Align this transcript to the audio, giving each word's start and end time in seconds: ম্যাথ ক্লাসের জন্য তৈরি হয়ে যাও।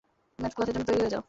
ম্যাথ 0.39 0.53
ক্লাসের 0.55 0.73
জন্য 0.75 0.85
তৈরি 0.87 0.99
হয়ে 0.99 1.09
যাও। 1.09 1.19